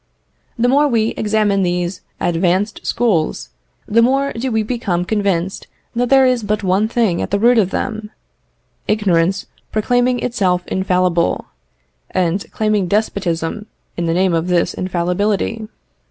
[0.57, 3.49] The more we examine these advanced schools,
[3.87, 7.59] the more do we become convinced that there is but one thing at the root
[7.59, 8.09] of them:
[8.87, 11.45] ignorance proclaiming itself infallible,
[12.09, 15.67] and claiming despotism in the name of this infallibility.